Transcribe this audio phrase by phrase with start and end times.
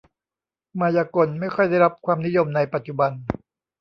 [0.79, 3.11] มายากล ไม่ค่อยได้รับความนิยมในปัจจุบัน